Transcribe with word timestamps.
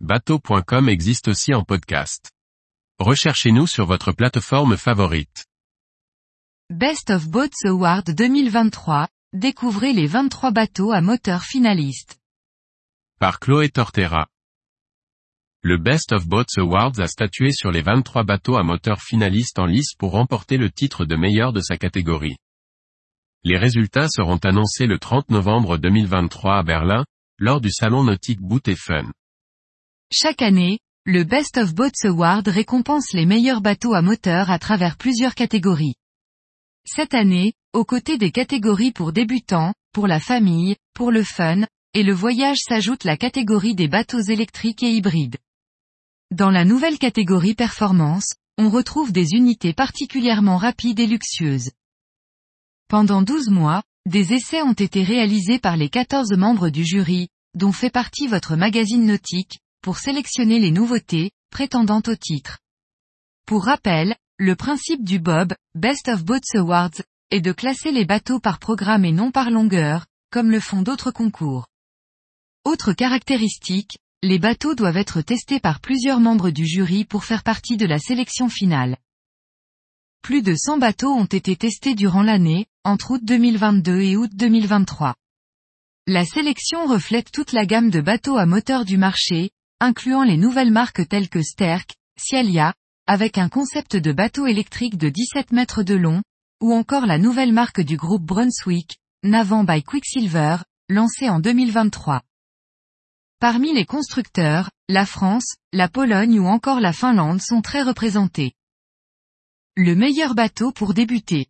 bateau.com 0.00 0.90
existe 0.90 1.28
aussi 1.28 1.54
en 1.54 1.64
podcast. 1.64 2.30
Recherchez-nous 2.98 3.66
sur 3.66 3.86
votre 3.86 4.12
plateforme 4.12 4.76
favorite. 4.76 5.46
Best 6.70 7.08
of 7.08 7.28
Boats 7.28 7.64
Award 7.64 8.14
2023, 8.14 9.08
découvrez 9.32 9.94
les 9.94 10.06
23 10.06 10.50
bateaux 10.50 10.92
à 10.92 11.00
moteur 11.00 11.44
finalistes. 11.44 12.18
Par 13.18 13.40
Chloé 13.40 13.70
Tortera. 13.70 14.26
Le 15.62 15.78
Best 15.78 16.12
of 16.12 16.26
Boats 16.26 16.58
Awards 16.58 17.00
a 17.00 17.06
statué 17.06 17.52
sur 17.52 17.70
les 17.70 17.80
23 17.80 18.22
bateaux 18.22 18.58
à 18.58 18.62
moteur 18.62 19.00
finalistes 19.00 19.58
en 19.58 19.66
lice 19.66 19.94
pour 19.98 20.12
remporter 20.12 20.58
le 20.58 20.70
titre 20.70 21.06
de 21.06 21.16
meilleur 21.16 21.54
de 21.54 21.60
sa 21.60 21.78
catégorie. 21.78 22.36
Les 23.44 23.56
résultats 23.56 24.08
seront 24.08 24.38
annoncés 24.44 24.86
le 24.86 24.98
30 24.98 25.30
novembre 25.30 25.78
2023 25.78 26.58
à 26.58 26.62
Berlin, 26.62 27.06
lors 27.38 27.62
du 27.62 27.70
salon 27.70 28.04
nautique 28.04 28.42
Boot 28.42 28.68
et 28.68 28.76
Fun. 28.76 29.10
Chaque 30.12 30.40
année, 30.40 30.78
le 31.04 31.24
Best 31.24 31.58
of 31.58 31.74
Boats 31.74 32.04
Award 32.04 32.46
récompense 32.46 33.12
les 33.12 33.26
meilleurs 33.26 33.60
bateaux 33.60 33.94
à 33.94 34.02
moteur 34.02 34.50
à 34.50 34.58
travers 34.60 34.96
plusieurs 34.96 35.34
catégories. 35.34 35.94
Cette 36.84 37.12
année, 37.12 37.54
aux 37.72 37.84
côtés 37.84 38.16
des 38.16 38.30
catégories 38.30 38.92
pour 38.92 39.12
débutants, 39.12 39.74
pour 39.92 40.06
la 40.06 40.20
famille, 40.20 40.76
pour 40.94 41.10
le 41.10 41.24
fun, 41.24 41.66
et 41.92 42.04
le 42.04 42.12
voyage 42.12 42.58
s'ajoute 42.58 43.02
la 43.02 43.16
catégorie 43.16 43.74
des 43.74 43.88
bateaux 43.88 44.20
électriques 44.20 44.84
et 44.84 44.92
hybrides. 44.92 45.38
Dans 46.30 46.50
la 46.50 46.64
nouvelle 46.64 46.98
catégorie 46.98 47.54
performance, 47.54 48.34
on 48.58 48.70
retrouve 48.70 49.10
des 49.10 49.32
unités 49.32 49.72
particulièrement 49.72 50.56
rapides 50.56 51.00
et 51.00 51.06
luxueuses. 51.08 51.72
Pendant 52.88 53.22
12 53.22 53.50
mois, 53.50 53.82
des 54.06 54.32
essais 54.32 54.62
ont 54.62 54.72
été 54.72 55.02
réalisés 55.02 55.58
par 55.58 55.76
les 55.76 55.88
14 55.88 56.32
membres 56.36 56.68
du 56.68 56.84
jury, 56.84 57.28
dont 57.54 57.72
fait 57.72 57.90
partie 57.90 58.28
votre 58.28 58.54
magazine 58.54 59.04
nautique, 59.04 59.58
pour 59.86 59.98
sélectionner 59.98 60.58
les 60.58 60.72
nouveautés, 60.72 61.30
prétendant 61.48 62.02
au 62.08 62.16
titre. 62.16 62.58
Pour 63.46 63.66
rappel, 63.66 64.16
le 64.36 64.56
principe 64.56 65.04
du 65.04 65.20
Bob, 65.20 65.54
Best 65.76 66.08
of 66.08 66.24
Boats 66.24 66.56
Awards, 66.56 67.00
est 67.30 67.40
de 67.40 67.52
classer 67.52 67.92
les 67.92 68.04
bateaux 68.04 68.40
par 68.40 68.58
programme 68.58 69.04
et 69.04 69.12
non 69.12 69.30
par 69.30 69.48
longueur, 69.48 70.06
comme 70.32 70.50
le 70.50 70.58
font 70.58 70.82
d'autres 70.82 71.12
concours. 71.12 71.68
Autre 72.64 72.94
caractéristique, 72.94 73.96
les 74.24 74.40
bateaux 74.40 74.74
doivent 74.74 74.96
être 74.96 75.20
testés 75.20 75.60
par 75.60 75.78
plusieurs 75.78 76.18
membres 76.18 76.50
du 76.50 76.66
jury 76.66 77.04
pour 77.04 77.22
faire 77.22 77.44
partie 77.44 77.76
de 77.76 77.86
la 77.86 78.00
sélection 78.00 78.48
finale. 78.48 78.96
Plus 80.20 80.42
de 80.42 80.56
100 80.56 80.78
bateaux 80.78 81.12
ont 81.12 81.26
été 81.26 81.54
testés 81.54 81.94
durant 81.94 82.24
l'année, 82.24 82.66
entre 82.82 83.12
août 83.12 83.20
2022 83.22 84.00
et 84.00 84.16
août 84.16 84.30
2023. 84.34 85.14
La 86.08 86.24
sélection 86.24 86.86
reflète 86.86 87.30
toute 87.30 87.52
la 87.52 87.66
gamme 87.66 87.90
de 87.90 88.00
bateaux 88.00 88.36
à 88.36 88.46
moteur 88.46 88.84
du 88.84 88.96
marché, 88.96 89.50
incluant 89.80 90.22
les 90.22 90.36
nouvelles 90.36 90.72
marques 90.72 91.06
telles 91.08 91.28
que 91.28 91.42
Sterk, 91.42 91.96
Cialia, 92.18 92.74
avec 93.06 93.38
un 93.38 93.48
concept 93.48 93.96
de 93.96 94.12
bateau 94.12 94.46
électrique 94.46 94.96
de 94.96 95.08
17 95.08 95.52
mètres 95.52 95.82
de 95.82 95.94
long, 95.94 96.22
ou 96.60 96.72
encore 96.72 97.06
la 97.06 97.18
nouvelle 97.18 97.52
marque 97.52 97.80
du 97.80 97.96
groupe 97.96 98.22
Brunswick, 98.22 98.98
Navant 99.22 99.64
by 99.64 99.82
Quicksilver, 99.82 100.58
lancée 100.88 101.28
en 101.28 101.40
2023. 101.40 102.22
Parmi 103.38 103.74
les 103.74 103.84
constructeurs, 103.84 104.70
la 104.88 105.04
France, 105.04 105.56
la 105.72 105.88
Pologne 105.88 106.40
ou 106.40 106.46
encore 106.46 106.80
la 106.80 106.92
Finlande 106.92 107.42
sont 107.42 107.60
très 107.60 107.82
représentés. 107.82 108.54
Le 109.76 109.94
meilleur 109.94 110.34
bateau 110.34 110.72
pour 110.72 110.94
débuter. 110.94 111.48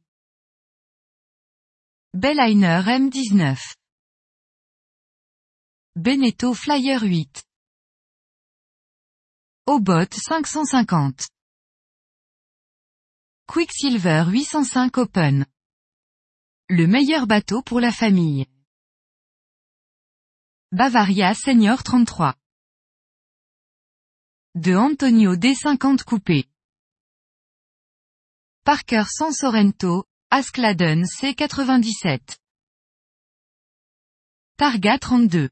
Belliner 2.12 2.80
M19. 2.84 3.74
Beneteau 5.94 6.54
Flyer 6.54 7.02
8. 7.02 7.44
Obot 9.68 10.14
550. 10.14 11.26
Quicksilver 13.48 14.26
805 14.28 14.96
Open. 14.96 15.44
Le 16.68 16.86
meilleur 16.86 17.26
bateau 17.26 17.62
pour 17.62 17.80
la 17.80 17.90
famille. 17.90 18.46
Bavaria 20.70 21.34
Senior 21.34 21.82
33. 21.82 22.36
De 24.54 24.76
Antonio 24.76 25.34
D50 25.34 26.04
coupé. 26.04 26.44
Parker 28.62 29.02
San 29.08 29.32
Sorrento, 29.32 30.04
Askladen 30.30 31.02
C97. 31.02 32.38
Targa 34.58 35.00
32. 35.00 35.50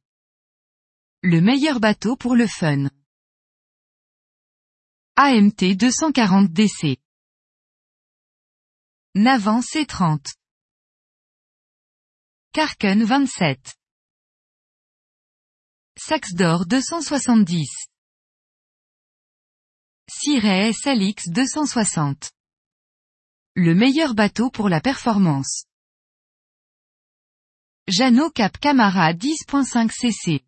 Le 1.25 1.41
meilleur 1.41 1.81
bateau 1.81 2.15
pour 2.15 2.37
le 2.37 2.47
fun. 2.47 2.91
AMT 5.17 5.77
240 5.79 6.49
DC. 6.49 6.97
Navan 9.15 9.61
C30. 9.61 10.35
Karken 12.53 13.07
27. 13.07 13.77
Saxdor 15.97 16.67
270. 16.67 17.65
Siret 20.11 20.73
SLX 20.73 21.29
260. 21.29 22.33
Le 23.55 23.73
meilleur 23.73 24.15
bateau 24.15 24.51
pour 24.51 24.69
la 24.69 24.81
performance. 24.81 25.67
Jeannot 27.87 28.31
Cap 28.31 28.59
Camara 28.59 29.13
10.5 29.13 29.93
cc. 29.93 30.45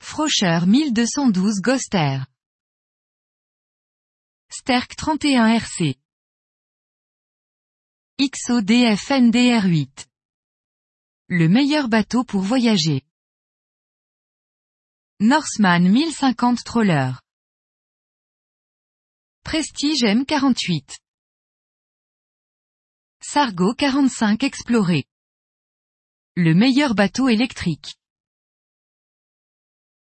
Frocher 0.00 0.66
1212 0.66 1.62
Goster. 1.62 2.26
Sterk 4.64 4.94
31 4.94 5.48
RC. 5.58 5.96
XODF 8.20 9.10
NDR8. 9.10 10.06
Le 11.26 11.48
meilleur 11.48 11.88
bateau 11.88 12.22
pour 12.22 12.42
voyager. 12.42 13.02
Norseman 15.18 15.80
1050 15.80 16.62
Troller. 16.62 17.10
Prestige 19.42 20.04
M48. 20.04 20.96
Sargo 23.20 23.74
45 23.74 24.44
Explorer. 24.44 25.06
Le 26.36 26.54
meilleur 26.54 26.94
bateau 26.94 27.28
électrique. 27.28 27.96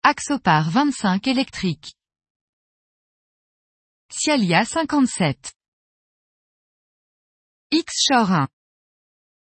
Axopar 0.03 0.69
25 0.69 1.25
électrique. 1.27 1.95
Cialia 4.23 4.63
57. 4.65 5.49
X-Shore 7.71 8.29
1. 8.29 8.47